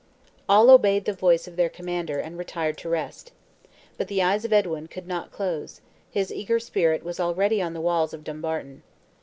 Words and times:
All 0.49 0.71
obeyed 0.71 1.05
the 1.05 1.13
voice 1.13 1.47
of 1.47 1.57
their 1.57 1.69
commander, 1.69 2.17
and 2.17 2.35
retired 2.35 2.75
to 2.79 2.89
rest. 2.89 3.31
But 3.99 4.07
the 4.07 4.23
eyes 4.23 4.43
of 4.45 4.51
Edwin 4.51 4.87
could 4.87 5.05
not 5.07 5.29
close; 5.31 5.79
his 6.09 6.33
eager 6.33 6.59
spirit 6.59 7.03
was 7.03 7.19
already 7.19 7.61
on 7.61 7.73
the 7.73 7.81
walls 7.81 8.11
of 8.11 8.23
Dumbarton. 8.23 8.81